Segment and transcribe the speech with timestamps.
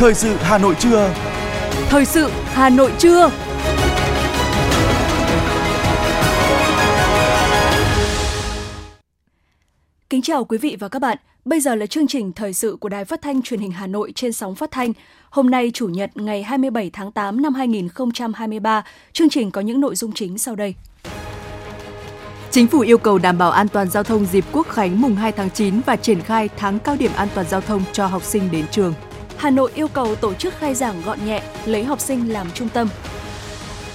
[0.00, 1.14] Thời sự Hà Nội trưa.
[1.88, 3.30] Thời sự Hà Nội trưa.
[10.10, 11.18] Kính chào quý vị và các bạn.
[11.44, 14.12] Bây giờ là chương trình thời sự của Đài Phát thanh Truyền hình Hà Nội
[14.14, 14.92] trên sóng phát thanh.
[15.30, 19.96] Hôm nay Chủ nhật ngày 27 tháng 8 năm 2023, chương trình có những nội
[19.96, 20.74] dung chính sau đây.
[22.50, 25.32] Chính phủ yêu cầu đảm bảo an toàn giao thông dịp Quốc khánh mùng 2
[25.32, 28.50] tháng 9 và triển khai tháng cao điểm an toàn giao thông cho học sinh
[28.52, 28.94] đến trường.
[29.40, 32.68] Hà Nội yêu cầu tổ chức khai giảng gọn nhẹ, lấy học sinh làm trung
[32.68, 32.88] tâm.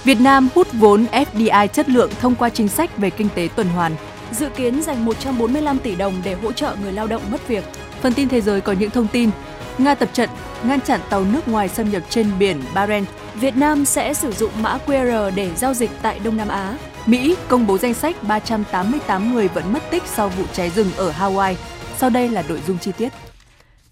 [0.04, 3.68] Việt Nam hút vốn FDI chất lượng thông qua chính sách về kinh tế tuần
[3.68, 3.96] hoàn.
[4.32, 7.64] Dự kiến dành 145 tỷ đồng để hỗ trợ người lao động mất việc.
[8.00, 9.30] Phần tin thế giới có những thông tin.
[9.78, 10.30] Nga tập trận
[10.64, 13.10] ngăn chặn tàu nước ngoài xâm nhập trên biển Barents.
[13.34, 16.78] Việt Nam sẽ sử dụng mã QR để giao dịch tại Đông Nam Á.
[17.06, 21.12] Mỹ công bố danh sách 388 người vẫn mất tích sau vụ cháy rừng ở
[21.12, 21.54] Hawaii.
[21.98, 23.08] Sau đây là nội dung chi tiết.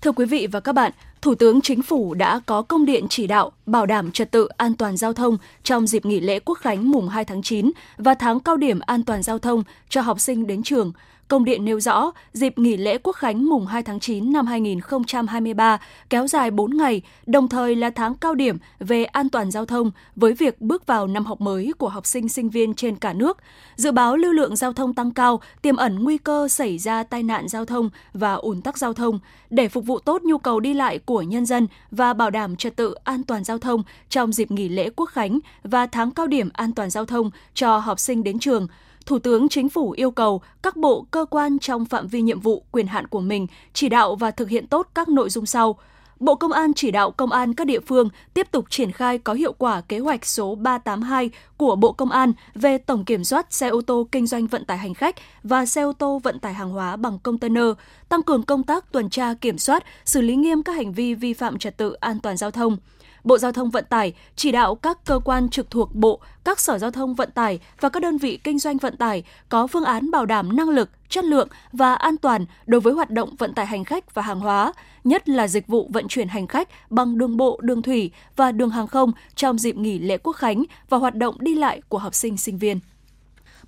[0.00, 0.92] Thưa quý vị và các bạn,
[1.24, 4.76] Thủ tướng Chính phủ đã có công điện chỉ đạo bảo đảm trật tự an
[4.76, 8.40] toàn giao thông trong dịp nghỉ lễ Quốc khánh mùng 2 tháng 9 và tháng
[8.40, 10.92] cao điểm an toàn giao thông cho học sinh đến trường–
[11.34, 15.78] Công điện nêu rõ, dịp nghỉ lễ Quốc khánh mùng 2 tháng 9 năm 2023
[16.10, 19.90] kéo dài 4 ngày, đồng thời là tháng cao điểm về an toàn giao thông
[20.16, 23.38] với việc bước vào năm học mới của học sinh sinh viên trên cả nước.
[23.76, 27.22] Dự báo lưu lượng giao thông tăng cao, tiềm ẩn nguy cơ xảy ra tai
[27.22, 29.18] nạn giao thông và ủn tắc giao thông.
[29.50, 32.76] Để phục vụ tốt nhu cầu đi lại của nhân dân và bảo đảm trật
[32.76, 36.48] tự an toàn giao thông trong dịp nghỉ lễ Quốc khánh và tháng cao điểm
[36.52, 38.66] an toàn giao thông cho học sinh đến trường,
[39.06, 42.64] Thủ tướng Chính phủ yêu cầu các bộ, cơ quan trong phạm vi nhiệm vụ,
[42.70, 45.76] quyền hạn của mình chỉ đạo và thực hiện tốt các nội dung sau.
[46.20, 49.32] Bộ Công an chỉ đạo công an các địa phương tiếp tục triển khai có
[49.32, 53.68] hiệu quả kế hoạch số 382 của Bộ Công an về tổng kiểm soát xe
[53.68, 56.70] ô tô kinh doanh vận tải hành khách và xe ô tô vận tải hàng
[56.70, 57.66] hóa bằng container,
[58.08, 61.32] tăng cường công tác tuần tra kiểm soát, xử lý nghiêm các hành vi vi
[61.32, 62.76] phạm trật tự an toàn giao thông.
[63.24, 66.78] Bộ Giao thông Vận tải chỉ đạo các cơ quan trực thuộc Bộ, các sở
[66.78, 70.10] giao thông vận tải và các đơn vị kinh doanh vận tải có phương án
[70.10, 73.66] bảo đảm năng lực, chất lượng và an toàn đối với hoạt động vận tải
[73.66, 74.72] hành khách và hàng hóa,
[75.04, 78.70] nhất là dịch vụ vận chuyển hành khách bằng đường bộ, đường thủy và đường
[78.70, 82.14] hàng không trong dịp nghỉ lễ Quốc khánh và hoạt động đi lại của học
[82.14, 82.80] sinh sinh viên.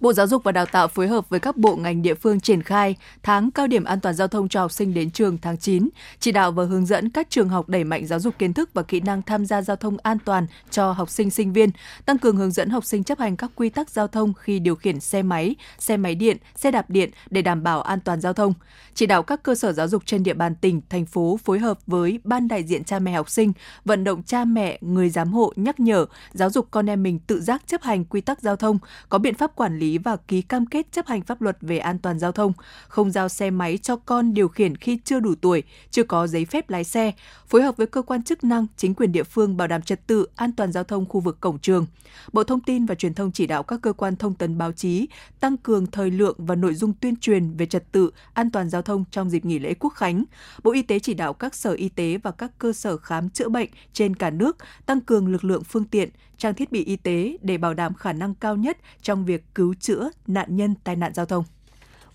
[0.01, 2.63] Bộ Giáo dục và Đào tạo phối hợp với các bộ ngành địa phương triển
[2.63, 5.89] khai tháng cao điểm an toàn giao thông cho học sinh đến trường tháng 9,
[6.21, 8.83] chỉ đạo và hướng dẫn các trường học đẩy mạnh giáo dục kiến thức và
[8.83, 11.71] kỹ năng tham gia giao thông an toàn cho học sinh sinh viên,
[12.07, 14.75] tăng cường hướng dẫn học sinh chấp hành các quy tắc giao thông khi điều
[14.75, 18.33] khiển xe máy, xe máy điện, xe đạp điện để đảm bảo an toàn giao
[18.33, 18.55] thông.
[18.95, 21.79] Chỉ đạo các cơ sở giáo dục trên địa bàn tỉnh, thành phố phối hợp
[21.87, 23.53] với ban đại diện cha mẹ học sinh,
[23.85, 27.41] vận động cha mẹ, người giám hộ nhắc nhở, giáo dục con em mình tự
[27.41, 28.79] giác chấp hành quy tắc giao thông,
[29.09, 31.79] có biện pháp quản lý lý và ký cam kết chấp hành pháp luật về
[31.79, 32.53] an toàn giao thông,
[32.89, 36.45] không giao xe máy cho con điều khiển khi chưa đủ tuổi, chưa có giấy
[36.45, 37.13] phép lái xe,
[37.47, 40.27] phối hợp với cơ quan chức năng, chính quyền địa phương bảo đảm trật tự,
[40.37, 41.87] an toàn giao thông khu vực cổng trường.
[42.33, 45.09] Bộ Thông tin và Truyền thông chỉ đạo các cơ quan thông tấn báo chí
[45.41, 48.83] tăng cường thời lượng và nội dung tuyên truyền về trật tự, an toàn giao
[48.83, 50.25] thông trong dịp nghỉ lễ Quốc khánh.
[50.63, 53.49] Bộ Y tế chỉ đạo các sở y tế và các cơ sở khám chữa
[53.49, 57.37] bệnh trên cả nước tăng cường lực lượng phương tiện, trang thiết bị y tế
[57.43, 61.15] để bảo đảm khả năng cao nhất trong việc cứu chữa nạn nhân tai nạn
[61.15, 61.45] giao thông.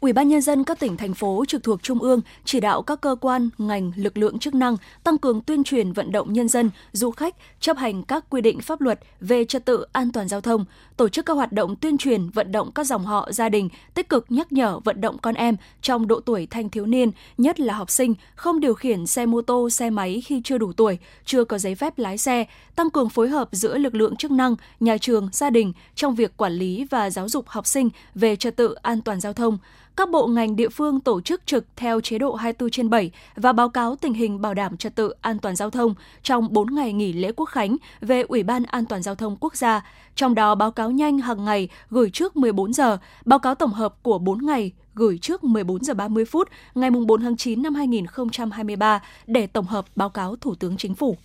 [0.01, 3.01] Ủy ban nhân dân các tỉnh thành phố trực thuộc trung ương chỉ đạo các
[3.01, 6.71] cơ quan, ngành, lực lượng chức năng tăng cường tuyên truyền vận động nhân dân,
[6.91, 10.41] du khách chấp hành các quy định pháp luật về trật tự an toàn giao
[10.41, 10.65] thông,
[10.97, 14.09] tổ chức các hoạt động tuyên truyền vận động các dòng họ gia đình tích
[14.09, 17.73] cực nhắc nhở vận động con em trong độ tuổi thanh thiếu niên, nhất là
[17.73, 21.43] học sinh không điều khiển xe mô tô, xe máy khi chưa đủ tuổi, chưa
[21.43, 22.45] có giấy phép lái xe,
[22.75, 26.37] tăng cường phối hợp giữa lực lượng chức năng, nhà trường, gia đình trong việc
[26.37, 29.57] quản lý và giáo dục học sinh về trật tự an toàn giao thông
[29.95, 33.53] các bộ ngành địa phương tổ chức trực theo chế độ 24 trên 7 và
[33.53, 35.93] báo cáo tình hình bảo đảm trật tự an toàn giao thông
[36.23, 39.55] trong 4 ngày nghỉ lễ quốc khánh về Ủy ban An toàn giao thông quốc
[39.55, 39.85] gia,
[40.15, 44.03] trong đó báo cáo nhanh hàng ngày gửi trước 14 giờ, báo cáo tổng hợp
[44.03, 49.01] của 4 ngày gửi trước 14 giờ 30 phút ngày 4 tháng 9 năm 2023
[49.27, 51.17] để tổng hợp báo cáo Thủ tướng Chính phủ.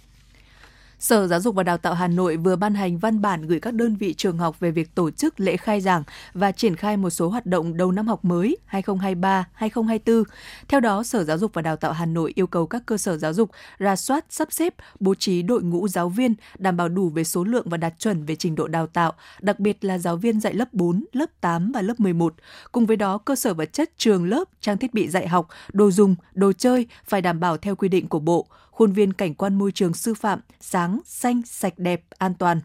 [0.98, 3.74] Sở Giáo dục và Đào tạo Hà Nội vừa ban hành văn bản gửi các
[3.74, 6.02] đơn vị trường học về việc tổ chức lễ khai giảng
[6.34, 10.24] và triển khai một số hoạt động đầu năm học mới 2023-2024.
[10.68, 13.16] Theo đó, Sở Giáo dục và Đào tạo Hà Nội yêu cầu các cơ sở
[13.16, 17.08] giáo dục ra soát, sắp xếp, bố trí đội ngũ giáo viên đảm bảo đủ
[17.08, 20.16] về số lượng và đạt chuẩn về trình độ đào tạo, đặc biệt là giáo
[20.16, 22.34] viên dạy lớp 4, lớp 8 và lớp 11.
[22.72, 25.90] Cùng với đó, cơ sở vật chất trường lớp, trang thiết bị dạy học, đồ
[25.90, 28.46] dùng, đồ chơi phải đảm bảo theo quy định của Bộ
[28.76, 32.60] khuôn viên cảnh quan môi trường sư phạm sáng, xanh, sạch đẹp, an toàn.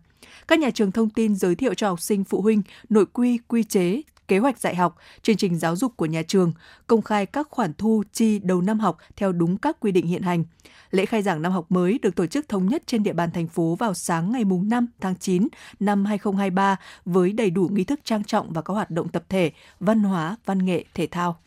[0.48, 3.64] Các nhà trường thông tin giới thiệu cho học sinh phụ huynh nội quy, quy
[3.64, 6.54] chế, kế hoạch dạy học, chương trình giáo dục của nhà trường,
[6.88, 10.22] công khai các khoản thu chi đầu năm học theo đúng các quy định hiện
[10.22, 10.44] hành.
[10.92, 13.48] Lễ khai giảng năm học mới được tổ chức thống nhất trên địa bàn thành
[13.48, 15.48] phố vào sáng ngày 5 tháng 9
[15.80, 16.76] năm 2023
[17.06, 20.36] với đầy đủ nghi thức trang trọng và các hoạt động tập thể, văn hóa,
[20.46, 21.38] văn nghệ, thể thao.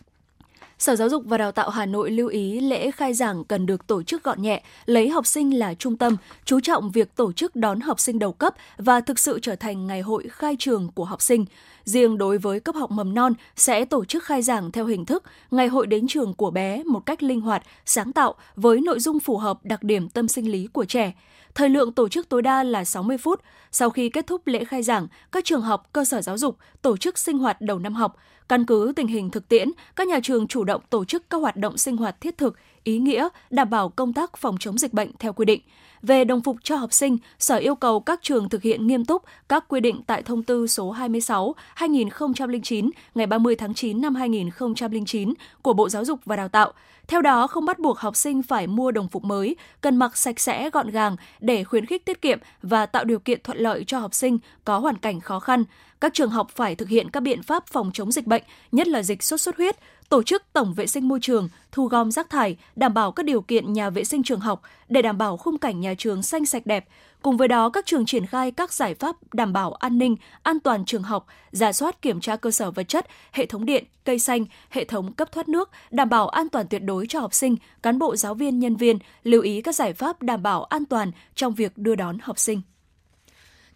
[0.84, 3.86] Sở Giáo dục và Đào tạo Hà Nội lưu ý lễ khai giảng cần được
[3.86, 7.56] tổ chức gọn nhẹ, lấy học sinh là trung tâm, chú trọng việc tổ chức
[7.56, 11.04] đón học sinh đầu cấp và thực sự trở thành ngày hội khai trường của
[11.04, 11.44] học sinh.
[11.84, 15.22] Riêng đối với cấp học mầm non sẽ tổ chức khai giảng theo hình thức
[15.50, 19.20] ngày hội đến trường của bé một cách linh hoạt, sáng tạo với nội dung
[19.20, 21.12] phù hợp đặc điểm tâm sinh lý của trẻ.
[21.54, 23.40] Thời lượng tổ chức tối đa là 60 phút.
[23.72, 26.96] Sau khi kết thúc lễ khai giảng, các trường học, cơ sở giáo dục tổ
[26.96, 28.16] chức sinh hoạt đầu năm học.
[28.48, 31.56] Căn cứ tình hình thực tiễn, các nhà trường chủ động tổ chức các hoạt
[31.56, 32.54] động sinh hoạt thiết thực,
[32.84, 35.60] ý nghĩa, đảm bảo công tác phòng chống dịch bệnh theo quy định.
[36.02, 39.22] Về đồng phục cho học sinh, Sở yêu cầu các trường thực hiện nghiêm túc
[39.48, 45.72] các quy định tại thông tư số 26/2009 ngày 30 tháng 9 năm 2009 của
[45.72, 46.72] Bộ Giáo dục và Đào tạo.
[47.06, 50.40] Theo đó, không bắt buộc học sinh phải mua đồng phục mới, cần mặc sạch
[50.40, 53.98] sẽ gọn gàng để khuyến khích tiết kiệm và tạo điều kiện thuận lợi cho
[53.98, 55.64] học sinh có hoàn cảnh khó khăn.
[56.00, 58.42] Các trường học phải thực hiện các biện pháp phòng chống dịch bệnh,
[58.72, 59.76] nhất là dịch sốt xuất huyết,
[60.08, 63.40] tổ chức tổng vệ sinh môi trường, thu gom rác thải, đảm bảo các điều
[63.40, 66.66] kiện nhà vệ sinh trường học để đảm bảo khung cảnh nhà trường xanh sạch
[66.66, 66.86] đẹp.
[67.22, 70.60] Cùng với đó, các trường triển khai các giải pháp đảm bảo an ninh, an
[70.60, 74.18] toàn trường học, giả soát kiểm tra cơ sở vật chất, hệ thống điện, cây
[74.18, 77.56] xanh, hệ thống cấp thoát nước, đảm bảo an toàn tuyệt đối cho học sinh,
[77.82, 81.12] cán bộ giáo viên, nhân viên, lưu ý các giải pháp đảm bảo an toàn
[81.34, 82.60] trong việc đưa đón học sinh.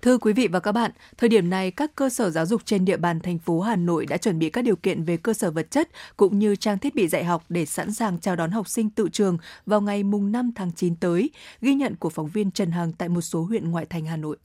[0.02, 2.84] Thưa quý vị và các bạn, thời điểm này các cơ sở giáo dục trên
[2.84, 5.50] địa bàn thành phố Hà Nội đã chuẩn bị các điều kiện về cơ sở
[5.50, 8.68] vật chất cũng như trang thiết bị dạy học để sẵn sàng chào đón học
[8.68, 11.30] sinh tự trường vào ngày mùng 5 tháng 9 tới,
[11.60, 14.36] ghi nhận của phóng viên Trần Hằng tại một số huyện ngoại thành Hà Nội.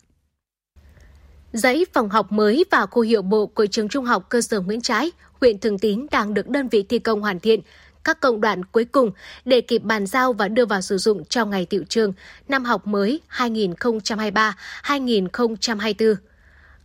[1.54, 4.82] Dãy phòng học mới và khu hiệu bộ của trường trung học cơ sở Nguyễn
[4.82, 5.12] Trãi,
[5.42, 7.60] huyện Thường Tín đang được đơn vị thi công hoàn thiện
[8.04, 9.12] các công đoạn cuối cùng
[9.46, 12.14] để kịp bàn giao và đưa vào sử dụng trong ngày tiệu trường
[12.48, 16.16] năm học mới 2023-2024.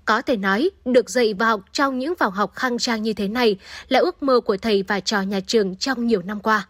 [0.05, 3.29] Có thể nói, được dạy và học trong những phòng học khang trang như thế
[3.29, 3.57] này
[3.89, 6.69] là ước mơ của thầy và trò nhà trường trong nhiều năm qua.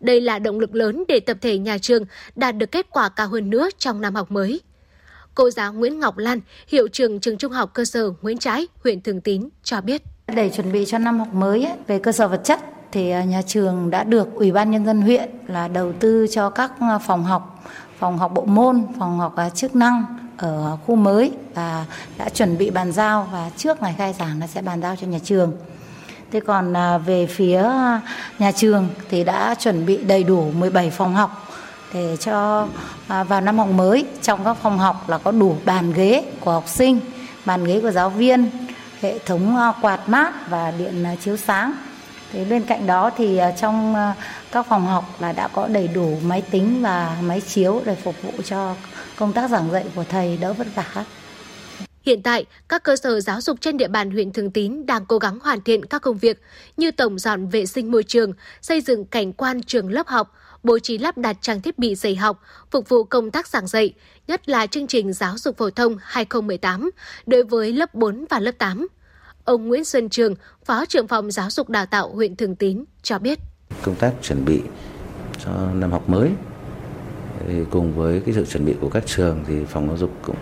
[0.00, 2.04] Đây là động lực lớn để tập thể nhà trường
[2.36, 4.60] đạt được kết quả cao hơn nữa trong năm học mới.
[5.34, 9.00] Cô giáo Nguyễn Ngọc Lan, hiệu trưởng trường trung học cơ sở Nguyễn Trãi, huyện
[9.00, 10.02] Thường Tín cho biết.
[10.26, 12.60] Để chuẩn bị cho năm học mới ấy, về cơ sở vật chất
[12.92, 16.50] thì à, nhà trường đã được Ủy ban nhân dân huyện là đầu tư cho
[16.50, 17.64] các à, phòng học,
[17.98, 20.04] phòng học bộ môn, phòng học à, chức năng
[20.36, 21.84] ở khu mới và
[22.18, 25.06] đã chuẩn bị bàn giao và trước ngày khai giảng nó sẽ bàn giao cho
[25.06, 25.52] nhà trường.
[26.32, 26.74] Thế còn
[27.06, 27.62] về phía
[28.38, 31.48] nhà trường thì đã chuẩn bị đầy đủ 17 phòng học
[31.94, 32.68] để cho
[33.08, 36.68] vào năm học mới trong các phòng học là có đủ bàn ghế của học
[36.68, 37.00] sinh,
[37.44, 38.50] bàn ghế của giáo viên,
[39.00, 41.72] hệ thống quạt mát và điện chiếu sáng
[42.32, 44.14] Thế bên cạnh đó thì à, trong à,
[44.52, 48.22] các phòng học là đã có đầy đủ máy tính và máy chiếu để phục
[48.22, 48.74] vụ cho
[49.16, 51.04] công tác giảng dạy của thầy đỡ vất vả.
[52.02, 55.18] Hiện tại, các cơ sở giáo dục trên địa bàn huyện Thường Tín đang cố
[55.18, 56.40] gắng hoàn thiện các công việc
[56.76, 58.32] như tổng dọn vệ sinh môi trường,
[58.62, 62.16] xây dựng cảnh quan trường lớp học, bố trí lắp đặt trang thiết bị dạy
[62.16, 63.92] học, phục vụ công tác giảng dạy,
[64.26, 66.90] nhất là chương trình giáo dục phổ thông 2018
[67.26, 68.86] đối với lớp 4 và lớp 8.
[69.48, 70.34] Ông Nguyễn Xuân Trường,
[70.64, 73.38] Phó trưởng phòng giáo dục đào tạo huyện Thường Tín cho biết.
[73.82, 74.62] Công tác chuẩn bị
[75.44, 76.30] cho năm học mới
[77.70, 80.36] cùng với cái sự chuẩn bị của các trường thì phòng giáo dục cũng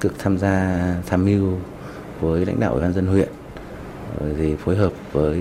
[0.00, 1.52] cực tham gia tham mưu
[2.20, 3.28] với lãnh đạo ủy ban dân huyện
[4.38, 5.40] thì phối hợp với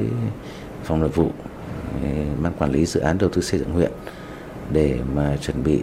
[0.84, 1.32] phòng nội vụ
[2.44, 3.92] ban quản lý dự án đầu tư xây dựng huyện
[4.72, 5.80] để mà chuẩn bị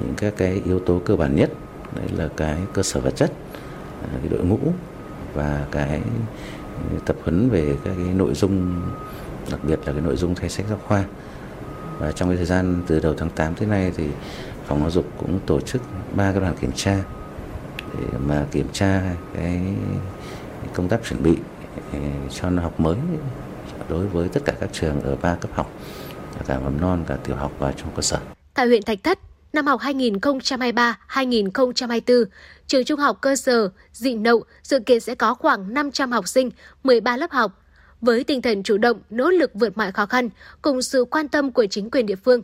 [0.00, 1.50] những các cái yếu tố cơ bản nhất
[1.96, 3.32] đấy là cái cơ sở vật chất
[4.20, 4.58] cái đội ngũ
[5.38, 6.00] và cái
[7.06, 8.82] tập huấn về các cái nội dung
[9.50, 11.04] đặc biệt là cái nội dung thay sách giáo khoa
[11.98, 14.04] và trong cái thời gian từ đầu tháng 8 tới nay thì
[14.66, 15.82] phòng giáo dục cũng tổ chức
[16.14, 16.98] ba cái đoàn kiểm tra
[17.98, 19.02] để mà kiểm tra
[19.34, 19.60] cái
[20.74, 21.36] công tác chuẩn bị
[21.92, 21.98] ờ,
[22.30, 22.96] cho năm học mới
[23.88, 25.70] đối với tất cả các trường ở ba cấp học
[26.46, 28.18] cả mầm non cả tiểu học và trung cơ sở.
[28.54, 29.18] Tại huyện Thạch Thất,
[29.52, 32.24] năm học 2023-2024,
[32.66, 36.50] trường trung học cơ sở Dị Nậu dự kiến sẽ có khoảng 500 học sinh,
[36.84, 37.64] 13 lớp học.
[38.00, 40.28] Với tinh thần chủ động, nỗ lực vượt mọi khó khăn,
[40.62, 42.40] cùng sự quan tâm của chính quyền địa phương,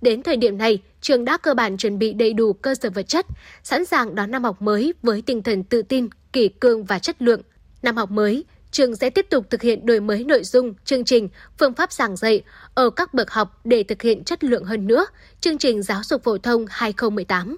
[0.00, 3.08] đến thời điểm này, trường đã cơ bản chuẩn bị đầy đủ cơ sở vật
[3.08, 3.26] chất,
[3.62, 7.22] sẵn sàng đón năm học mới với tinh thần tự tin, kỷ cương và chất
[7.22, 7.40] lượng.
[7.82, 11.28] Năm học mới, trường sẽ tiếp tục thực hiện đổi mới nội dung, chương trình,
[11.58, 12.42] phương pháp giảng dạy
[12.74, 15.06] ở các bậc học để thực hiện chất lượng hơn nữa
[15.40, 17.56] chương trình giáo dục phổ thông 2018.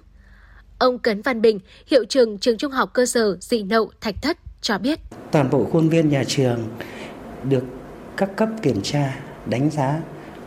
[0.79, 4.37] Ông Cấn Văn Bình, hiệu trưởng trường trung học cơ sở Dị Nậu, Thạch Thất
[4.61, 4.99] cho biết.
[5.31, 6.67] Toàn bộ khuôn viên nhà trường
[7.43, 7.63] được
[8.17, 10.01] các cấp kiểm tra, đánh giá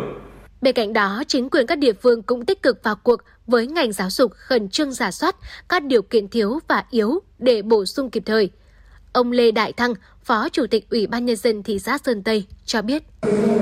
[0.62, 3.92] Bên cạnh đó, chính quyền các địa phương cũng tích cực vào cuộc với ngành
[3.92, 5.36] giáo dục khẩn trương giả soát
[5.70, 8.50] các điều kiện thiếu và yếu để bổ sung kịp thời.
[9.14, 9.94] Ông Lê Đại Thăng,
[10.30, 13.04] Phó Chủ tịch Ủy ban Nhân dân thị xã Sơn Tây cho biết.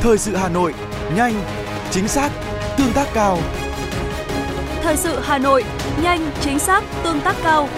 [0.02, 0.74] Thời sự Hà Nội,
[1.16, 1.34] nhanh,
[1.92, 2.32] chính xác,
[2.78, 3.40] tương tác cao.
[4.88, 5.64] Thời sự Hà Nội,
[6.04, 7.70] nhanh, chính xác, tương tác cao.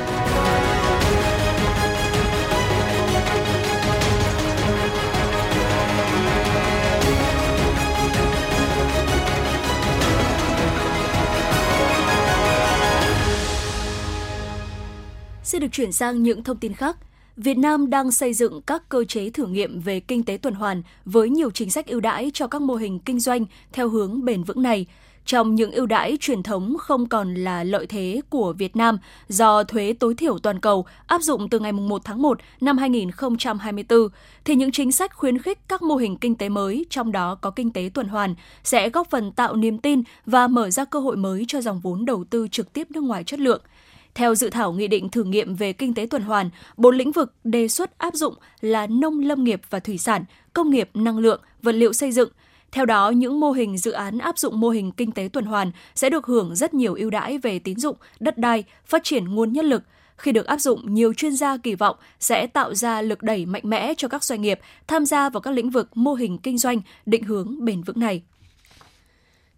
[15.43, 16.97] Xin được chuyển sang những thông tin khác.
[17.37, 20.83] Việt Nam đang xây dựng các cơ chế thử nghiệm về kinh tế tuần hoàn
[21.05, 24.43] với nhiều chính sách ưu đãi cho các mô hình kinh doanh theo hướng bền
[24.43, 24.85] vững này.
[25.29, 29.63] Trong những ưu đãi truyền thống không còn là lợi thế của Việt Nam do
[29.63, 34.07] thuế tối thiểu toàn cầu áp dụng từ ngày 1 tháng 1 năm 2024,
[34.45, 37.51] thì những chính sách khuyến khích các mô hình kinh tế mới, trong đó có
[37.51, 41.15] kinh tế tuần hoàn, sẽ góp phần tạo niềm tin và mở ra cơ hội
[41.17, 43.61] mới cho dòng vốn đầu tư trực tiếp nước ngoài chất lượng–
[44.15, 47.33] theo dự thảo nghị định thử nghiệm về kinh tế tuần hoàn, bốn lĩnh vực
[47.43, 51.41] đề xuất áp dụng là nông lâm nghiệp và thủy sản, công nghiệp năng lượng,
[51.61, 52.29] vật liệu xây dựng.
[52.71, 55.71] Theo đó, những mô hình dự án áp dụng mô hình kinh tế tuần hoàn
[55.95, 59.53] sẽ được hưởng rất nhiều ưu đãi về tín dụng, đất đai, phát triển nguồn
[59.53, 59.83] nhân lực.
[60.17, 63.63] Khi được áp dụng, nhiều chuyên gia kỳ vọng sẽ tạo ra lực đẩy mạnh
[63.65, 66.81] mẽ cho các doanh nghiệp tham gia vào các lĩnh vực mô hình kinh doanh
[67.05, 68.21] định hướng bền vững này.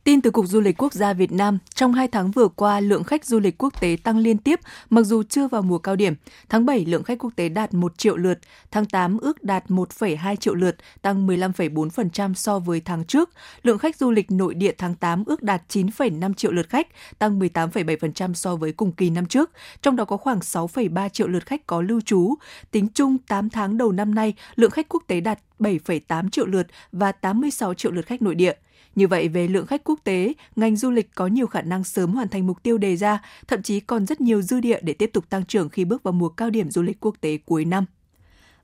[0.03, 3.03] Tin từ Cục Du lịch Quốc gia Việt Nam, trong 2 tháng vừa qua, lượng
[3.03, 6.13] khách du lịch quốc tế tăng liên tiếp mặc dù chưa vào mùa cao điểm.
[6.49, 8.39] Tháng 7, lượng khách quốc tế đạt 1 triệu lượt,
[8.71, 13.29] tháng 8 ước đạt 1,2 triệu lượt, tăng 15,4% so với tháng trước.
[13.63, 16.87] Lượng khách du lịch nội địa tháng 8 ước đạt 9,5 triệu lượt khách,
[17.19, 21.45] tăng 18,7% so với cùng kỳ năm trước, trong đó có khoảng 6,3 triệu lượt
[21.45, 22.35] khách có lưu trú.
[22.71, 26.67] Tính chung 8 tháng đầu năm nay, lượng khách quốc tế đạt 7,8 triệu lượt
[26.91, 28.53] và 86 triệu lượt khách nội địa.
[28.95, 32.13] Như vậy, về lượng khách quốc tế, ngành du lịch có nhiều khả năng sớm
[32.13, 35.09] hoàn thành mục tiêu đề ra, thậm chí còn rất nhiều dư địa để tiếp
[35.13, 37.85] tục tăng trưởng khi bước vào mùa cao điểm du lịch quốc tế cuối năm.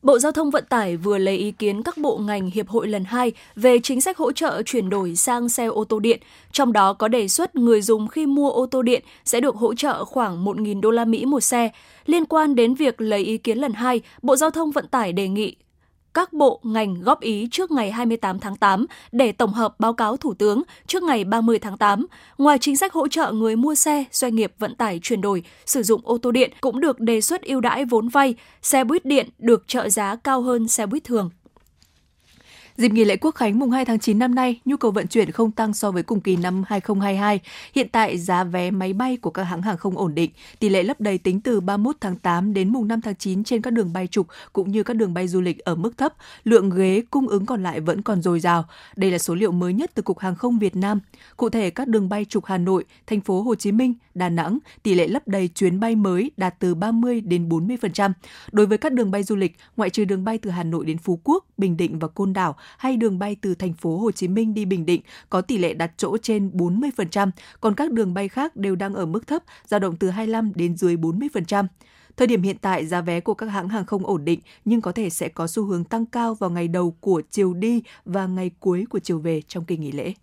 [0.02, 3.04] Bộ Giao thông Vận tải vừa lấy ý kiến các bộ ngành hiệp hội lần
[3.04, 6.20] 2 về chính sách hỗ trợ chuyển đổi sang xe ô tô điện,
[6.52, 9.74] trong đó có đề xuất người dùng khi mua ô tô điện sẽ được hỗ
[9.74, 11.70] trợ khoảng 1.000 đô la Mỹ một xe.
[12.06, 15.28] Liên quan đến việc lấy ý kiến lần 2, Bộ Giao thông Vận tải đề
[15.28, 15.56] nghị
[16.18, 20.18] các bộ ngành góp ý trước ngày 28 tháng 8 để tổng hợp báo cáo
[20.18, 22.06] Thủ tướng trước ngày 30 tháng 8.
[22.38, 25.84] Ngoài chính sách hỗ trợ người mua xe, doanh nghiệp vận tải chuyển đổi sử
[25.84, 29.30] dụng ô tô điện cũng được đề xuất ưu đãi vốn vay, xe buýt điện
[29.40, 31.30] được trợ giá cao hơn xe buýt thường.
[32.78, 35.32] Dịp nghỉ lễ Quốc khánh mùng 2 tháng 9 năm nay, nhu cầu vận chuyển
[35.32, 37.40] không tăng so với cùng kỳ năm 2022.
[37.74, 40.84] Hiện tại giá vé máy bay của các hãng hàng không ổn định, tỷ lệ
[40.84, 43.94] lấp đầy tính từ 31 tháng 8 đến mùng 5 tháng 9 trên các đường
[43.94, 47.28] bay trục cũng như các đường bay du lịch ở mức thấp, lượng ghế cung
[47.28, 48.66] ứng còn lại vẫn còn dồi dào.
[48.96, 51.00] Đây là số liệu mới nhất từ Cục Hàng không Việt Nam.
[51.38, 54.58] Cụ thể các đường bay trục Hà Nội, thành phố Hồ Chí Minh, Đà Nẵng,
[54.84, 58.12] tỷ lệ lấp đầy chuyến bay mới đạt từ 30 đến 40%.
[58.52, 60.98] Đối với các đường bay du lịch, ngoại trừ đường bay từ Hà Nội đến
[60.98, 64.28] Phú Quốc, Bình Định và Côn Đảo hay đường bay từ thành phố Hồ Chí
[64.28, 67.32] Minh đi Bình Định có tỷ lệ đặt chỗ trên 40%,
[67.62, 70.78] còn các đường bay khác đều đang ở mức thấp, dao động từ 25 đến
[70.78, 71.66] dưới 40%.
[72.18, 74.92] Thời điểm hiện tại, giá vé của các hãng hàng không ổn định nhưng có
[74.92, 78.52] thể sẽ có xu hướng tăng cao vào ngày đầu của chiều đi và ngày
[78.60, 80.14] cuối của chiều về trong kỳ nghỉ lễ.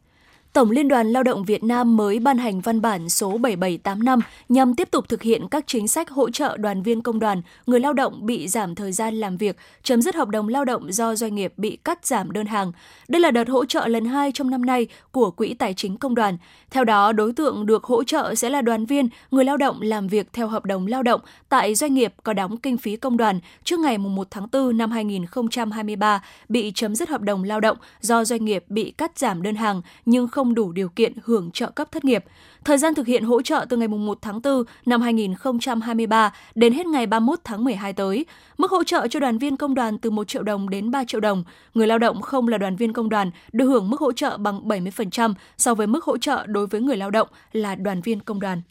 [0.54, 4.74] Tổng Liên đoàn Lao động Việt Nam mới ban hành văn bản số 7785 nhằm
[4.74, 7.92] tiếp tục thực hiện các chính sách hỗ trợ đoàn viên công đoàn, người lao
[7.92, 11.34] động bị giảm thời gian làm việc, chấm dứt hợp đồng lao động do doanh
[11.34, 12.72] nghiệp bị cắt giảm đơn hàng.
[13.08, 16.14] Đây là đợt hỗ trợ lần 2 trong năm nay của Quỹ Tài chính Công
[16.14, 16.36] đoàn.
[16.70, 20.08] Theo đó, đối tượng được hỗ trợ sẽ là đoàn viên, người lao động làm
[20.08, 23.40] việc theo hợp đồng lao động tại doanh nghiệp có đóng kinh phí công đoàn
[23.64, 28.24] trước ngày 1 tháng 4 năm 2023 bị chấm dứt hợp đồng lao động do
[28.24, 31.70] doanh nghiệp bị cắt giảm đơn hàng nhưng không không đủ điều kiện hưởng trợ
[31.70, 32.24] cấp thất nghiệp.
[32.64, 36.86] Thời gian thực hiện hỗ trợ từ ngày 1 tháng 4 năm 2023 đến hết
[36.86, 38.26] ngày 31 tháng 12 tới.
[38.58, 41.20] Mức hỗ trợ cho đoàn viên công đoàn từ 1 triệu đồng đến 3 triệu
[41.20, 41.44] đồng.
[41.74, 44.68] Người lao động không là đoàn viên công đoàn được hưởng mức hỗ trợ bằng
[44.68, 48.40] 70% so với mức hỗ trợ đối với người lao động là đoàn viên công
[48.40, 48.62] đoàn.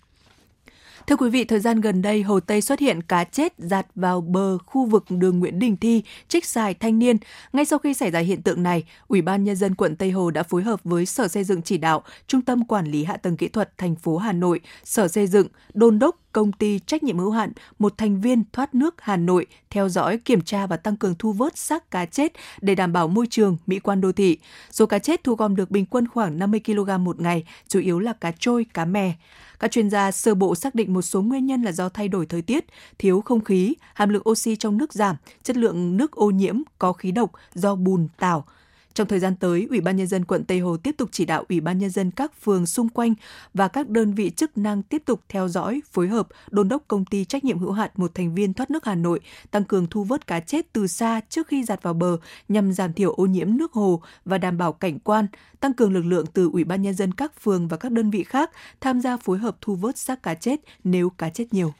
[1.07, 4.21] Thưa quý vị, thời gian gần đây, Hồ Tây xuất hiện cá chết giạt vào
[4.21, 7.17] bờ khu vực đường Nguyễn Đình Thi, trích xài thanh niên.
[7.53, 10.31] Ngay sau khi xảy ra hiện tượng này, Ủy ban Nhân dân quận Tây Hồ
[10.31, 13.37] đã phối hợp với Sở Xây dựng chỉ đạo, Trung tâm Quản lý Hạ tầng
[13.37, 17.17] Kỹ thuật thành phố Hà Nội, Sở Xây dựng, đôn đốc công ty trách nhiệm
[17.17, 20.97] hữu hạn một thành viên thoát nước Hà Nội theo dõi, kiểm tra và tăng
[20.97, 24.37] cường thu vớt xác cá chết để đảm bảo môi trường, mỹ quan đô thị.
[24.71, 27.99] Số cá chết thu gom được bình quân khoảng 50 kg một ngày, chủ yếu
[27.99, 29.13] là cá trôi, cá mè.
[29.59, 32.25] Các chuyên gia sơ bộ xác định một số nguyên nhân là do thay đổi
[32.25, 32.65] thời tiết,
[32.97, 36.93] thiếu không khí, hàm lượng oxy trong nước giảm, chất lượng nước ô nhiễm, có
[36.93, 38.45] khí độc do bùn, tảo,
[38.93, 41.43] trong thời gian tới, Ủy ban nhân dân quận Tây Hồ tiếp tục chỉ đạo
[41.49, 43.13] Ủy ban nhân dân các phường xung quanh
[43.53, 47.05] và các đơn vị chức năng tiếp tục theo dõi, phối hợp, đôn đốc công
[47.05, 49.19] ty trách nhiệm hữu hạn một thành viên thoát nước Hà Nội
[49.51, 52.17] tăng cường thu vớt cá chết từ xa trước khi giặt vào bờ
[52.49, 55.27] nhằm giảm thiểu ô nhiễm nước hồ và đảm bảo cảnh quan,
[55.59, 58.23] tăng cường lực lượng từ Ủy ban nhân dân các phường và các đơn vị
[58.23, 58.51] khác
[58.81, 61.73] tham gia phối hợp thu vớt xác cá chết nếu cá chết nhiều.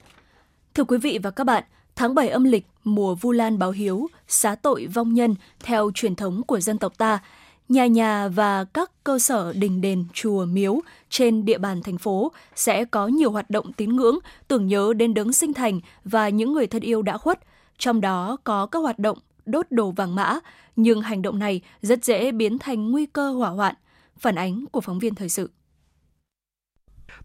[0.74, 1.64] Thưa quý vị và các bạn,
[1.96, 6.16] Tháng 7 âm lịch, mùa Vu Lan báo hiếu, xá tội vong nhân theo truyền
[6.16, 7.20] thống của dân tộc ta,
[7.70, 12.32] nhà nhà và các cơ sở đình đền, chùa, miếu trên địa bàn thành phố
[12.56, 16.54] sẽ có nhiều hoạt động tín ngưỡng tưởng nhớ đến đấng sinh thành và những
[16.54, 17.40] người thân yêu đã khuất,
[17.78, 20.40] trong đó có các hoạt động đốt đồ vàng mã,
[20.76, 23.76] nhưng hành động này rất dễ biến thành nguy cơ hỏa hoạn.
[24.18, 25.50] Phản ánh của phóng viên thời sự.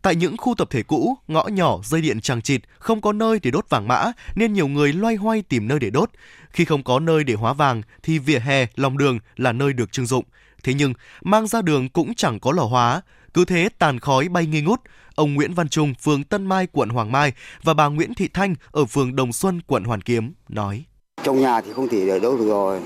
[0.03, 3.41] Tại những khu tập thể cũ, ngõ nhỏ, dây điện chằng chịt, không có nơi
[3.43, 6.11] để đốt vàng mã nên nhiều người loay hoay tìm nơi để đốt.
[6.51, 9.93] Khi không có nơi để hóa vàng thì vỉa hè, lòng đường là nơi được
[9.93, 10.25] trưng dụng.
[10.63, 13.03] Thế nhưng, mang ra đường cũng chẳng có lò hóa.
[13.35, 14.81] Cứ thế tàn khói bay nghi ngút.
[15.15, 17.33] Ông Nguyễn Văn Trung, phường Tân Mai, quận Hoàng Mai
[17.63, 20.85] và bà Nguyễn Thị Thanh ở phường Đồng Xuân, quận Hoàn Kiếm nói.
[21.23, 22.81] Trong nhà thì không thể để đốt được rồi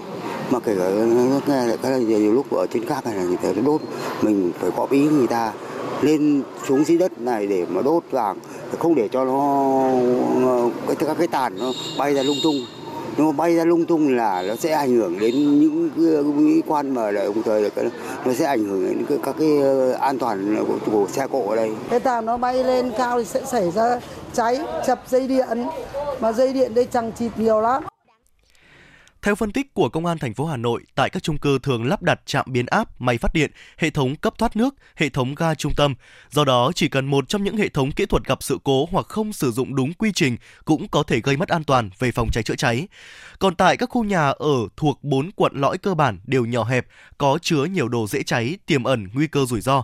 [0.51, 0.91] mà kể cả
[1.47, 3.81] nghe cái nhiều lúc ở trên các này là thể đốt
[4.23, 5.53] mình phải có ý người ta
[6.03, 8.39] lên xuống dưới đất này để mà đốt vàng
[8.79, 9.91] không để cho nó
[10.99, 12.57] các cái tàn nó bay ra lung tung
[13.17, 15.91] nó bay ra lung tung là nó sẽ ảnh hưởng đến những
[16.37, 17.71] mỹ quan mà lại đồng thời
[18.25, 21.57] nó sẽ ảnh hưởng đến các cái ờ, an toàn của, của xe cộ ở
[21.57, 21.73] đây.
[21.91, 24.01] Cái tàn nó bay lên cao thì sẽ xảy ra
[24.33, 25.67] cháy, chập dây điện
[26.21, 27.83] mà dây điện đây chẳng chịt nhiều lắm.
[29.23, 31.85] Theo phân tích của Công an thành phố Hà Nội, tại các chung cư thường
[31.85, 35.35] lắp đặt trạm biến áp, máy phát điện, hệ thống cấp thoát nước, hệ thống
[35.35, 35.95] ga trung tâm.
[36.31, 39.07] Do đó, chỉ cần một trong những hệ thống kỹ thuật gặp sự cố hoặc
[39.07, 42.31] không sử dụng đúng quy trình cũng có thể gây mất an toàn về phòng
[42.33, 42.89] cháy chữa cháy.
[43.39, 46.87] Còn tại các khu nhà ở thuộc 4 quận lõi cơ bản đều nhỏ hẹp,
[47.19, 49.83] có chứa nhiều đồ dễ cháy, tiềm ẩn nguy cơ rủi ro.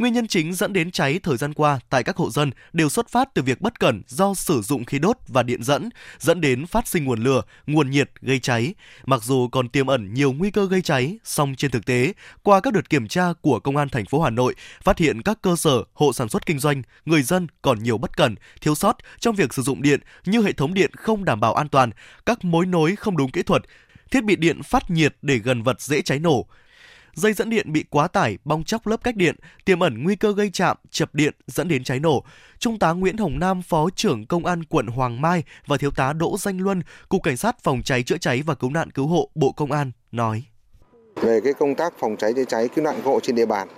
[0.00, 3.08] Nguyên nhân chính dẫn đến cháy thời gian qua tại các hộ dân đều xuất
[3.08, 6.66] phát từ việc bất cẩn do sử dụng khí đốt và điện dẫn, dẫn đến
[6.66, 8.74] phát sinh nguồn lửa, nguồn nhiệt gây cháy.
[9.06, 12.60] Mặc dù còn tiềm ẩn nhiều nguy cơ gây cháy, song trên thực tế, qua
[12.60, 15.56] các đợt kiểm tra của Công an thành phố Hà Nội, phát hiện các cơ
[15.56, 19.36] sở, hộ sản xuất kinh doanh, người dân còn nhiều bất cẩn, thiếu sót trong
[19.36, 21.90] việc sử dụng điện như hệ thống điện không đảm bảo an toàn,
[22.26, 23.62] các mối nối không đúng kỹ thuật,
[24.10, 26.46] thiết bị điện phát nhiệt để gần vật dễ cháy nổ,
[27.14, 30.32] dây dẫn điện bị quá tải, bong chóc lớp cách điện, tiềm ẩn nguy cơ
[30.32, 32.24] gây chạm, chập điện dẫn đến cháy nổ.
[32.58, 36.12] Trung tá Nguyễn Hồng Nam, Phó trưởng Công an quận Hoàng Mai và Thiếu tá
[36.12, 39.30] Đỗ Danh Luân, Cục Cảnh sát Phòng cháy chữa cháy và Cứu nạn Cứu hộ
[39.34, 40.44] Bộ Công an nói.
[41.22, 43.68] Về cái công tác phòng cháy chữa cháy cứu nạn cứu hộ trên địa bàn,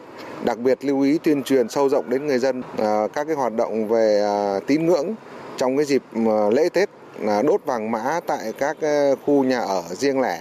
[0.45, 3.53] đặc biệt lưu ý tuyên truyền sâu rộng đến người dân à, các cái hoạt
[3.53, 5.15] động về à, tín ngưỡng
[5.57, 6.91] trong cái dịp à, lễ Tết
[7.21, 8.77] là đốt vàng mã tại các
[9.27, 10.41] khu nhà ở riêng lẻ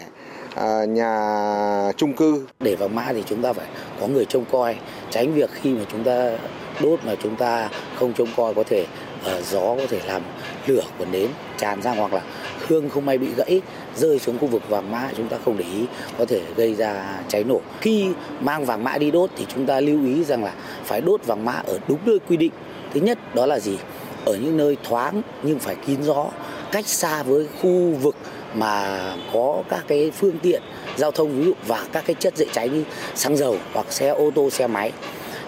[0.55, 2.47] À, nhà chung cư.
[2.59, 3.67] Để vàng mã thì chúng ta phải
[4.01, 4.75] có người trông coi,
[5.09, 6.31] tránh việc khi mà chúng ta
[6.81, 8.85] đốt mà chúng ta không trông coi có thể
[9.37, 10.21] uh, gió có thể làm
[10.67, 12.21] lửa của nến tràn ra hoặc là
[12.67, 13.61] hương không may bị gãy
[13.95, 15.85] rơi xuống khu vực vàng mã chúng ta không để ý
[16.17, 17.61] có thể gây ra cháy nổ.
[17.81, 18.09] Khi
[18.41, 21.45] mang vàng mã đi đốt thì chúng ta lưu ý rằng là phải đốt vàng
[21.45, 22.51] mã ở đúng nơi quy định.
[22.93, 23.77] Thứ nhất đó là gì?
[24.25, 26.25] Ở những nơi thoáng nhưng phải kín gió
[26.71, 28.15] cách xa với khu vực
[28.55, 28.99] mà
[29.33, 30.61] có các cái phương tiện
[30.97, 32.83] giao thông ví dụ và các cái chất dễ cháy như
[33.15, 34.91] xăng dầu hoặc xe ô tô xe máy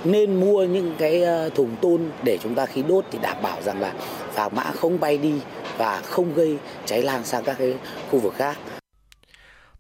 [0.04, 3.62] nên mua những cái ờ, thùng tôn để chúng ta khi đốt thì đảm bảo
[3.62, 3.94] rằng là
[4.36, 5.34] vàng mã không bay đi
[5.78, 7.74] và không gây cháy lan sang các cái
[8.12, 8.58] khu vực khác.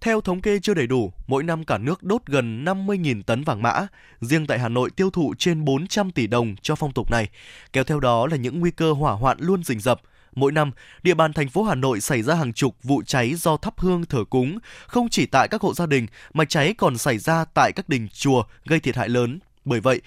[0.01, 3.62] Theo thống kê chưa đầy đủ, mỗi năm cả nước đốt gần 50.000 tấn vàng
[3.62, 3.88] mã.
[4.21, 7.29] Riêng tại Hà Nội tiêu thụ trên 400 tỷ đồng cho phong tục này.
[7.73, 10.01] Kéo theo đó là những nguy cơ hỏa hoạn luôn rình rập.
[10.36, 10.72] Mỗi năm,
[11.04, 14.06] địa bàn thành phố Hà Nội xảy ra hàng chục vụ cháy do thắp hương
[14.06, 17.72] thờ cúng, không chỉ tại các hộ gia đình mà cháy còn xảy ra tại
[17.72, 19.39] các đình chùa gây thiệt hại lớn.
[19.65, 20.02] Bởi vậy,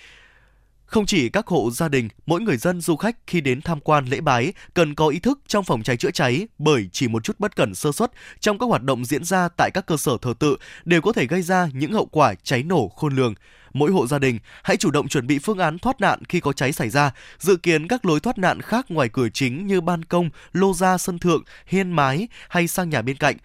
[0.87, 4.05] không chỉ các hộ gia đình, mỗi người dân du khách khi đến tham quan
[4.07, 7.41] lễ bái cần có ý thức trong phòng cháy chữa cháy bởi chỉ một chút
[7.41, 8.11] bất cẩn sơ suất
[8.41, 11.27] trong các hoạt động diễn ra tại các cơ sở thờ tự đều có thể
[11.27, 13.35] gây ra những hậu quả cháy nổ khôn lường.
[13.77, 16.53] Mỗi hộ gia đình hãy chủ động chuẩn bị phương án thoát nạn khi có
[16.53, 20.05] cháy xảy ra, dự kiến các lối thoát nạn khác ngoài cửa chính như ban
[20.05, 23.37] công, lô ra sân thượng, hiên mái hay sang nhà bên cạnh.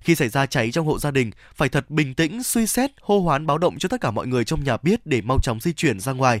[0.00, 3.20] Khi xảy ra cháy trong hộ gia đình, phải thật bình tĩnh, suy xét, hô
[3.20, 5.72] hoán báo động cho tất cả mọi người trong nhà biết để mau chóng di
[5.72, 6.40] chuyển ra ngoài.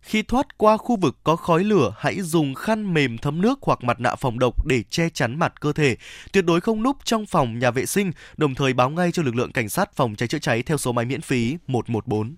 [0.00, 3.84] Khi thoát qua khu vực có khói lửa, hãy dùng khăn mềm thấm nước hoặc
[3.84, 5.96] mặt nạ phòng độc để che chắn mặt cơ thể.
[6.32, 9.34] Tuyệt đối không núp trong phòng nhà vệ sinh, đồng thời báo ngay cho lực
[9.34, 12.36] lượng cảnh sát phòng cháy chữa cháy theo số máy miễn phí 114.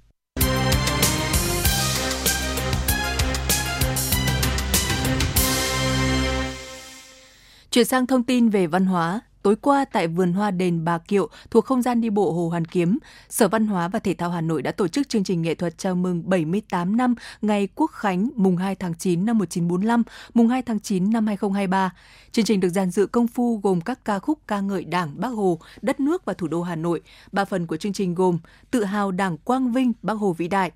[7.72, 11.28] Chuyển sang thông tin về văn hóa, Tối qua tại vườn hoa đền Bà Kiệu
[11.50, 14.40] thuộc không gian đi bộ Hồ Hoàn Kiếm, Sở Văn hóa và Thể thao Hà
[14.40, 18.30] Nội đã tổ chức chương trình nghệ thuật chào mừng 78 năm ngày Quốc khánh
[18.36, 20.02] mùng 2 tháng 9 năm 1945,
[20.34, 21.90] mùng 2 tháng 9 năm 2023.
[22.32, 25.28] Chương trình được dàn dự công phu gồm các ca khúc ca ngợi Đảng, Bác
[25.28, 27.00] Hồ, đất nước và thủ đô Hà Nội.
[27.32, 28.38] Ba phần của chương trình gồm
[28.70, 30.70] Tự hào Đảng Quang Vinh, Bác Hồ vĩ đại,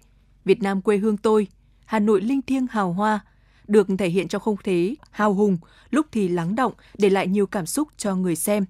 [0.44, 1.46] Việt Nam quê hương tôi,
[1.85, 3.20] Hà Nội linh thiêng hào hoa,
[3.68, 5.59] được thể hiện trong không khí hào hùng,
[5.90, 8.64] lúc thì lắng động, để lại nhiều cảm xúc cho người xem.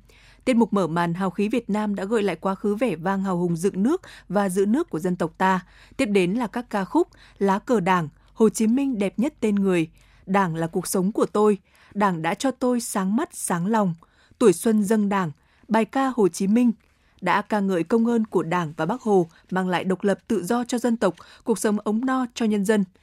[0.45, 3.23] Tiết mục mở màn hào khí Việt Nam đã gợi lại quá khứ vẻ vang
[3.23, 5.61] hào hùng dựng nước và giữ nước của dân tộc ta.
[5.97, 9.55] Tiếp đến là các ca khúc Lá cờ Đảng, Hồ Chí Minh đẹp nhất tên
[9.55, 9.91] người,
[10.27, 11.59] Đảng là cuộc sống của tôi,
[11.95, 13.95] Đảng đã cho tôi sáng mắt sáng lòng,
[14.39, 15.31] Tuổi xuân dâng Đảng,
[15.69, 16.73] bài ca Hồ Chí Minh,
[17.21, 20.45] đã ca ngợi công ơn của Đảng và Bác Hồ mang lại độc lập tự
[20.45, 22.85] do cho dân tộc, cuộc sống ống no cho nhân dân–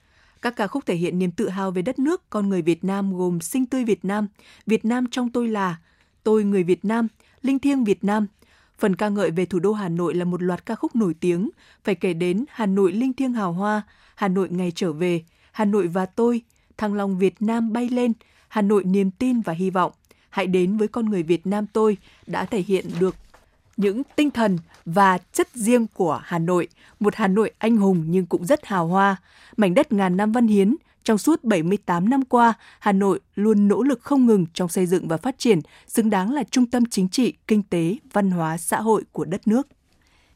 [0.44, 3.18] các ca khúc thể hiện niềm tự hào về đất nước, con người Việt Nam
[3.18, 4.28] gồm Sinh tươi Việt Nam,
[4.66, 5.78] Việt Nam trong tôi là,
[6.24, 7.08] Tôi người Việt Nam,
[7.42, 8.28] Linh thiêng Việt Nam.
[8.80, 11.50] Phần ca ngợi về thủ đô Hà Nội là một loạt ca khúc nổi tiếng,
[11.84, 13.82] phải kể đến Hà Nội linh thiêng hào hoa,
[14.16, 16.42] Hà Nội ngày trở về, Hà Nội và tôi,
[16.78, 18.14] Thăng Long Việt Nam bay lên,
[18.48, 19.92] Hà Nội niềm tin và hy vọng.
[20.30, 23.16] Hãy đến với con người Việt Nam tôi đã thể hiện được
[23.78, 26.68] những tinh thần và chất riêng của Hà Nội,
[27.00, 29.16] một Hà Nội anh hùng nhưng cũng rất hào hoa,
[29.58, 30.76] mảnh đất ngàn năm văn hiến.
[31.04, 35.08] Trong suốt 78 năm qua, Hà Nội luôn nỗ lực không ngừng trong xây dựng
[35.08, 38.82] và phát triển, xứng đáng là trung tâm chính trị, kinh tế, văn hóa, xã
[38.82, 39.68] hội của đất nước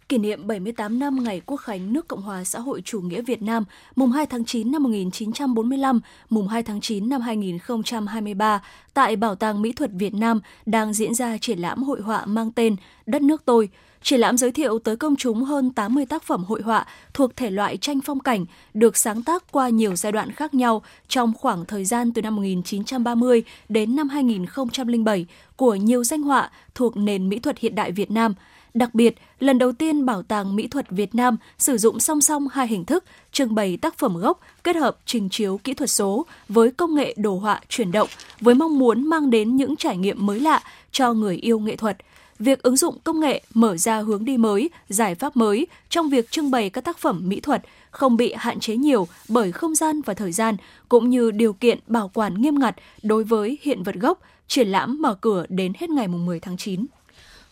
[0.09, 3.41] kỷ niệm 78 năm ngày Quốc khánh nước Cộng hòa xã hội chủ nghĩa Việt
[3.41, 3.63] Nam,
[3.95, 8.61] mùng 2 tháng 9 năm 1945, mùng 2 tháng 9 năm 2023,
[8.93, 12.51] tại Bảo tàng Mỹ thuật Việt Nam đang diễn ra triển lãm hội họa mang
[12.51, 13.69] tên Đất nước tôi.
[14.01, 17.51] Triển lãm giới thiệu tới công chúng hơn 80 tác phẩm hội họa thuộc thể
[17.51, 21.65] loại tranh phong cảnh, được sáng tác qua nhiều giai đoạn khác nhau trong khoảng
[21.65, 27.39] thời gian từ năm 1930 đến năm 2007 của nhiều danh họa thuộc nền mỹ
[27.39, 28.33] thuật hiện đại Việt Nam–
[28.77, 32.47] Đặc biệt, lần đầu tiên Bảo tàng Mỹ thuật Việt Nam sử dụng song song
[32.51, 36.25] hai hình thức trưng bày tác phẩm gốc kết hợp trình chiếu kỹ thuật số
[36.49, 38.09] với công nghệ đồ họa chuyển động
[38.41, 41.97] với mong muốn mang đến những trải nghiệm mới lạ cho người yêu nghệ thuật.
[42.39, 46.31] Việc ứng dụng công nghệ mở ra hướng đi mới, giải pháp mới trong việc
[46.31, 50.01] trưng bày các tác phẩm mỹ thuật không bị hạn chế nhiều bởi không gian
[50.01, 50.55] và thời gian
[50.89, 55.01] cũng như điều kiện bảo quản nghiêm ngặt đối với hiện vật gốc, triển lãm
[55.01, 56.85] mở cửa đến hết ngày 10 tháng 9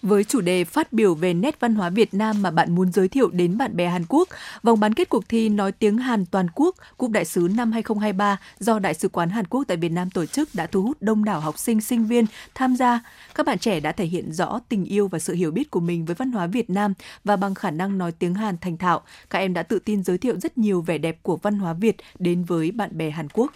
[0.06, 3.08] với chủ đề phát biểu về nét văn hóa Việt Nam mà bạn muốn giới
[3.08, 4.30] thiệu đến bạn bè Hàn Quốc.
[4.64, 8.40] Vòng bán kết cuộc thi Nói tiếng Hàn toàn quốc Cúp Đại sứ năm 2023
[8.60, 11.24] do Đại sứ quán Hàn Quốc tại Việt Nam tổ chức đã thu hút đông
[11.24, 13.00] đảo học sinh, sinh viên tham gia.
[13.36, 16.06] Các bạn trẻ đã thể hiện rõ tình yêu và sự hiểu biết của mình
[16.06, 19.40] với văn hóa Việt Nam và bằng khả năng nói tiếng Hàn thành thạo, các
[19.40, 22.44] em đã tự tin giới thiệu rất nhiều vẻ đẹp của văn hóa Việt đến
[22.44, 23.52] với bạn bè Hàn Quốc.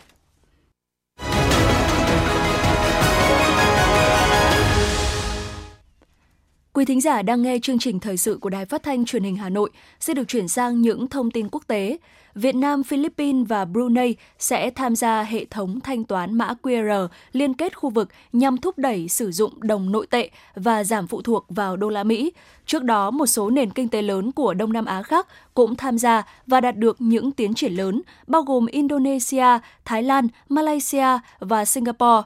[6.80, 9.36] Quý thính giả đang nghe chương trình thời sự của Đài Phát thanh Truyền hình
[9.36, 11.98] Hà Nội sẽ được chuyển sang những thông tin quốc tế.
[12.36, 17.54] Việt Nam, Philippines và Brunei sẽ tham gia hệ thống thanh toán mã QR liên
[17.54, 21.46] kết khu vực nhằm thúc đẩy sử dụng đồng nội tệ và giảm phụ thuộc
[21.50, 22.32] vào đô la Mỹ.
[22.66, 25.98] Trước đó, một số nền kinh tế lớn của Đông Nam Á khác cũng tham
[25.98, 31.66] gia và đạt được những tiến triển lớn, bao gồm Indonesia, Thái Lan, Malaysia và
[31.66, 32.22] Singapore.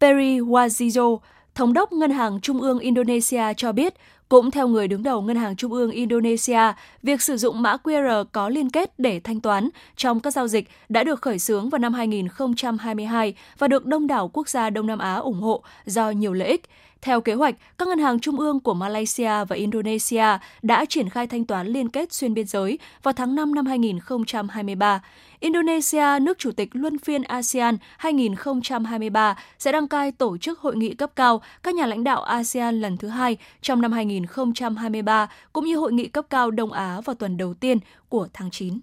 [0.00, 1.18] Perry Wazizo,
[1.58, 3.94] Thống đốc Ngân hàng Trung ương Indonesia cho biết,
[4.28, 8.24] cũng theo người đứng đầu Ngân hàng Trung ương Indonesia, việc sử dụng mã QR
[8.32, 11.78] có liên kết để thanh toán trong các giao dịch đã được khởi xướng vào
[11.78, 16.32] năm 2022 và được đông đảo quốc gia Đông Nam Á ủng hộ do nhiều
[16.32, 16.62] lợi ích.
[17.02, 21.26] Theo kế hoạch, các ngân hàng trung ương của Malaysia và Indonesia đã triển khai
[21.26, 25.00] thanh toán liên kết xuyên biên giới vào tháng 5 năm 2023.
[25.40, 30.94] Indonesia, nước chủ tịch luân phiên ASEAN 2023, sẽ đăng cai tổ chức hội nghị
[30.94, 35.76] cấp cao các nhà lãnh đạo ASEAN lần thứ hai trong năm 2023, cũng như
[35.76, 38.78] hội nghị cấp cao Đông Á vào tuần đầu tiên của tháng 9.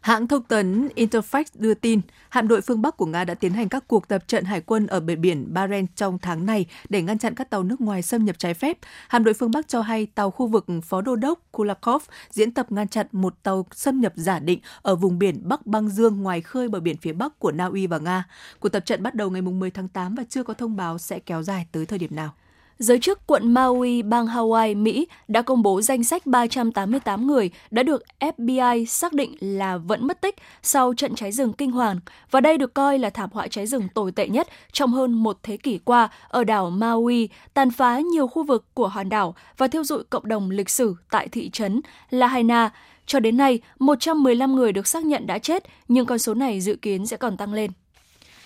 [0.00, 3.68] Hãng thông tấn Interfax đưa tin, hạm đội phương Bắc của Nga đã tiến hành
[3.68, 7.18] các cuộc tập trận hải quân ở bờ biển Barents trong tháng này để ngăn
[7.18, 8.78] chặn các tàu nước ngoài xâm nhập trái phép.
[9.08, 12.72] Hạm đội phương Bắc cho hay tàu khu vực Phó Đô đốc Kulakov diễn tập
[12.72, 16.40] ngăn chặn một tàu xâm nhập giả định ở vùng biển Bắc Băng Dương ngoài
[16.40, 18.24] khơi bờ biển phía Bắc của Na Uy và Nga.
[18.60, 21.18] Cuộc tập trận bắt đầu ngày 10 tháng 8 và chưa có thông báo sẽ
[21.18, 22.34] kéo dài tới thời điểm nào
[22.80, 27.82] giới chức quận Maui, bang Hawaii, Mỹ đã công bố danh sách 388 người đã
[27.82, 32.40] được FBI xác định là vẫn mất tích sau trận cháy rừng kinh hoàng, và
[32.40, 35.56] đây được coi là thảm họa cháy rừng tồi tệ nhất trong hơn một thế
[35.56, 39.84] kỷ qua ở đảo Maui, tàn phá nhiều khu vực của hòn đảo và thiêu
[39.84, 42.70] dụi cộng đồng lịch sử tại thị trấn Lahaina.
[43.06, 46.76] Cho đến nay, 115 người được xác nhận đã chết, nhưng con số này dự
[46.76, 47.70] kiến sẽ còn tăng lên.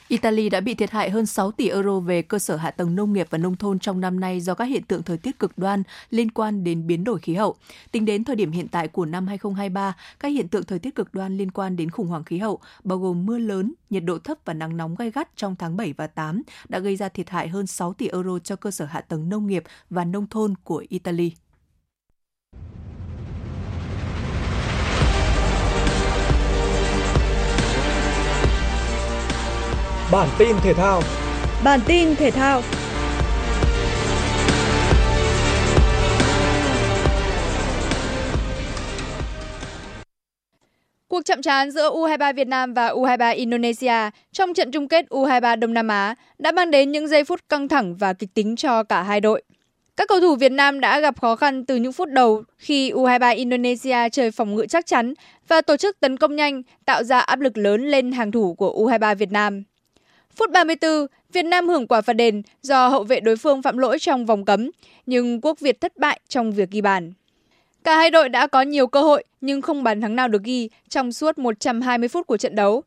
[0.09, 3.13] Italy đã bị thiệt hại hơn 6 tỷ euro về cơ sở hạ tầng nông
[3.13, 5.83] nghiệp và nông thôn trong năm nay do các hiện tượng thời tiết cực đoan
[6.11, 7.57] liên quan đến biến đổi khí hậu.
[7.93, 11.15] Tính đến thời điểm hiện tại của năm 2023, các hiện tượng thời tiết cực
[11.15, 14.39] đoan liên quan đến khủng hoảng khí hậu, bao gồm mưa lớn, nhiệt độ thấp
[14.45, 17.49] và nắng nóng gai gắt trong tháng 7 và 8, đã gây ra thiệt hại
[17.49, 20.85] hơn 6 tỷ euro cho cơ sở hạ tầng nông nghiệp và nông thôn của
[20.89, 21.33] Italy.
[30.15, 31.03] Bản tin thể thao.
[31.65, 32.63] Bản tin thể thao.
[41.09, 45.59] Cuộc chạm trán giữa U23 Việt Nam và U23 Indonesia trong trận chung kết U23
[45.59, 48.83] Đông Nam Á đã mang đến những giây phút căng thẳng và kịch tính cho
[48.83, 49.43] cả hai đội.
[49.97, 53.37] Các cầu thủ Việt Nam đã gặp khó khăn từ những phút đầu khi U23
[53.37, 55.15] Indonesia chơi phòng ngự chắc chắn
[55.49, 58.87] và tổ chức tấn công nhanh, tạo ra áp lực lớn lên hàng thủ của
[58.87, 59.65] U23 Việt Nam.
[60.37, 63.99] Phút 34, Việt Nam hưởng quả phạt đền do hậu vệ đối phương phạm lỗi
[63.99, 64.71] trong vòng cấm,
[65.07, 67.13] nhưng quốc Việt thất bại trong việc ghi bàn.
[67.85, 70.69] Cả hai đội đã có nhiều cơ hội nhưng không bàn thắng nào được ghi
[70.89, 72.83] trong suốt 120 phút của trận đấu.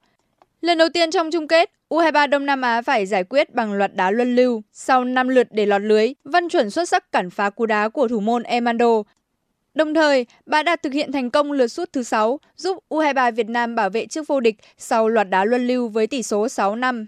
[0.62, 3.96] Lần đầu tiên trong chung kết, U23 Đông Nam Á phải giải quyết bằng loạt
[3.96, 4.64] đá luân lưu.
[4.72, 8.08] Sau 5 lượt để lọt lưới, Văn Chuẩn xuất sắc cản phá cú đá của
[8.08, 9.04] thủ môn Emando.
[9.74, 13.50] Đồng thời, bà đã thực hiện thành công lượt sút thứ 6, giúp U23 Việt
[13.50, 16.76] Nam bảo vệ trước vô địch sau loạt đá luân lưu với tỷ số 6
[16.76, 17.06] năm.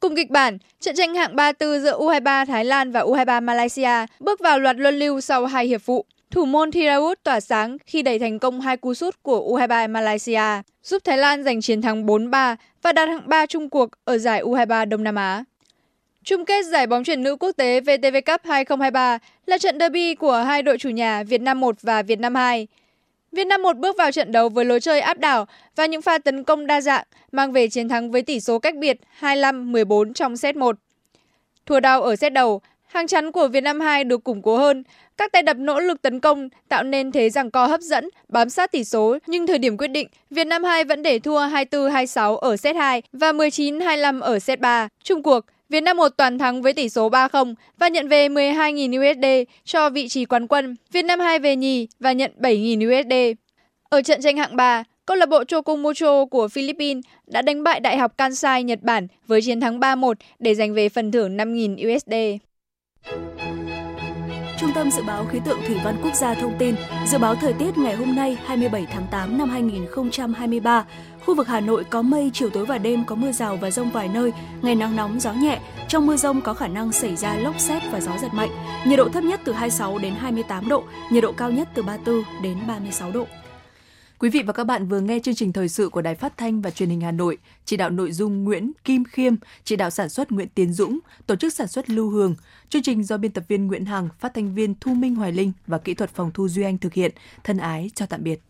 [0.00, 4.40] Cùng kịch bản, trận tranh hạng 34 giữa U23 Thái Lan và U23 Malaysia bước
[4.40, 6.04] vào loạt luân lưu sau hai hiệp phụ.
[6.30, 10.62] Thủ môn Thiraut tỏa sáng khi đẩy thành công hai cú sút của U23 Malaysia,
[10.82, 14.42] giúp Thái Lan giành chiến thắng 4-3 và đạt hạng 3 chung cuộc ở giải
[14.42, 15.44] U23 Đông Nam Á.
[16.24, 20.36] Chung kết giải bóng chuyển nữ quốc tế VTV Cup 2023 là trận derby của
[20.36, 22.66] hai đội chủ nhà Việt Nam 1 và Việt Nam 2.
[23.32, 26.18] Việt Nam 1 bước vào trận đấu với lối chơi áp đảo và những pha
[26.18, 30.36] tấn công đa dạng, mang về chiến thắng với tỷ số cách biệt 25-14 trong
[30.36, 30.76] set 1.
[31.66, 34.84] Thua đau ở set đầu, hàng chắn của Việt Nam 2 được củng cố hơn,
[35.16, 38.50] các tay đập nỗ lực tấn công tạo nên thế rằng co hấp dẫn, bám
[38.50, 42.36] sát tỷ số, nhưng thời điểm quyết định, Việt Nam 2 vẫn để thua 24-26
[42.36, 44.88] ở set 2 và 19-25 ở set 3.
[45.02, 45.40] Trung cuộc,
[45.70, 49.90] Việt Nam 1 toàn thắng với tỷ số 3-0 và nhận về 12.000 USD cho
[49.90, 50.76] vị trí quán quân.
[50.92, 53.38] Việt Nam 2 về nhì và nhận 7.000 USD.
[53.90, 57.98] Ở trận tranh hạng 3, câu lạc bộ Chocomucho của Philippines đã đánh bại Đại
[57.98, 62.42] học Kansai Nhật Bản với chiến thắng 3-1 để giành về phần thưởng 5.000 USD.
[64.60, 66.74] Trung tâm Dự báo Khí tượng Thủy văn Quốc gia thông tin,
[67.06, 70.84] dự báo thời tiết ngày hôm nay 27 tháng 8 năm 2023,
[71.26, 73.90] khu vực Hà Nội có mây, chiều tối và đêm có mưa rào và rông
[73.90, 75.60] vài nơi, ngày nắng nóng, gió nhẹ.
[75.88, 78.50] Trong mưa rông có khả năng xảy ra lốc xét và gió giật mạnh.
[78.86, 82.22] Nhiệt độ thấp nhất từ 26 đến 28 độ, nhiệt độ cao nhất từ 34
[82.42, 83.26] đến 36 độ.
[84.20, 86.60] Quý vị và các bạn vừa nghe chương trình thời sự của Đài Phát thanh
[86.60, 90.08] và Truyền hình Hà Nội, chỉ đạo nội dung Nguyễn Kim Khiêm, chỉ đạo sản
[90.08, 92.34] xuất Nguyễn Tiến Dũng, tổ chức sản xuất Lưu Hường.
[92.68, 95.52] Chương trình do biên tập viên Nguyễn Hằng, phát thanh viên Thu Minh Hoài Linh
[95.66, 97.12] và kỹ thuật phòng thu Duy Anh thực hiện.
[97.44, 98.40] Thân ái chào tạm biệt.